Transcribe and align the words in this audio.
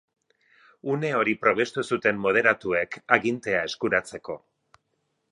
Une 0.93 1.09
hori 1.17 1.35
probestu 1.43 1.83
zuten 1.91 2.23
moderatuek 2.23 2.97
agintea 3.17 3.61
eskuratzeko. 3.69 4.39